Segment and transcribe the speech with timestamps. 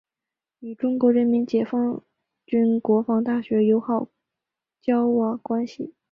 [0.61, 2.03] 与中国人民解放
[2.47, 4.07] 军国防大学友好
[4.81, 5.93] 交往关系。